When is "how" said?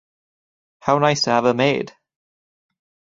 0.79-0.97